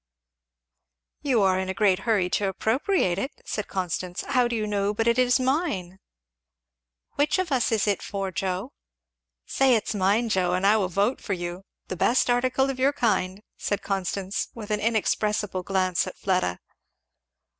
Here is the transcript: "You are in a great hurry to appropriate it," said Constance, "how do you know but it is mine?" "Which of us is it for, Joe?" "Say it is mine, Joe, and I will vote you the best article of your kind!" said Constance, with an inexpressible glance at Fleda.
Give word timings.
"You 1.21 1.43
are 1.43 1.59
in 1.59 1.69
a 1.69 1.75
great 1.75 1.99
hurry 2.09 2.27
to 2.31 2.47
appropriate 2.49 3.19
it," 3.19 3.33
said 3.45 3.67
Constance, 3.67 4.21
"how 4.23 4.47
do 4.47 4.55
you 4.55 4.65
know 4.65 4.95
but 4.95 5.07
it 5.07 5.19
is 5.19 5.39
mine?" 5.39 5.99
"Which 7.17 7.37
of 7.37 7.51
us 7.51 7.71
is 7.71 7.85
it 7.85 8.01
for, 8.01 8.31
Joe?" 8.31 8.73
"Say 9.45 9.75
it 9.75 9.89
is 9.89 9.93
mine, 9.93 10.29
Joe, 10.29 10.53
and 10.55 10.65
I 10.65 10.75
will 10.77 10.89
vote 10.89 11.23
you 11.29 11.65
the 11.87 11.95
best 11.95 12.31
article 12.31 12.71
of 12.71 12.79
your 12.79 12.93
kind!" 12.93 13.43
said 13.57 13.83
Constance, 13.83 14.47
with 14.55 14.71
an 14.71 14.79
inexpressible 14.79 15.61
glance 15.61 16.07
at 16.07 16.17
Fleda. 16.17 16.57